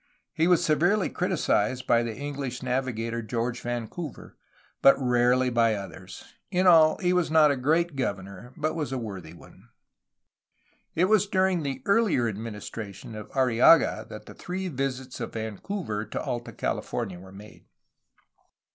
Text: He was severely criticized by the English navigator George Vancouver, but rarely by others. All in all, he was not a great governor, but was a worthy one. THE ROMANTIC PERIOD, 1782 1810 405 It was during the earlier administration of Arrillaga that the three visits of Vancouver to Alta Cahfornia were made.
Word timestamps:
He 0.33 0.47
was 0.47 0.65
severely 0.65 1.09
criticized 1.11 1.85
by 1.85 2.01
the 2.01 2.15
English 2.17 2.63
navigator 2.63 3.21
George 3.21 3.61
Vancouver, 3.61 4.35
but 4.81 4.97
rarely 4.99 5.51
by 5.51 5.75
others. 5.75 6.23
All 6.51 6.59
in 6.59 6.65
all, 6.65 6.97
he 6.97 7.13
was 7.13 7.29
not 7.29 7.51
a 7.51 7.55
great 7.55 7.95
governor, 7.95 8.51
but 8.57 8.73
was 8.73 8.91
a 8.91 8.97
worthy 8.97 9.35
one. 9.35 9.69
THE 10.95 11.03
ROMANTIC 11.03 11.05
PERIOD, 11.05 11.05
1782 11.05 11.05
1810 11.05 11.05
405 11.05 11.05
It 11.05 11.05
was 11.05 11.27
during 11.27 11.61
the 11.61 11.81
earlier 11.85 12.27
administration 12.27 13.15
of 13.15 13.31
Arrillaga 13.35 14.09
that 14.09 14.25
the 14.25 14.33
three 14.33 14.67
visits 14.69 15.19
of 15.19 15.33
Vancouver 15.33 16.03
to 16.05 16.23
Alta 16.23 16.51
Cahfornia 16.51 17.21
were 17.21 17.31
made. 17.31 17.65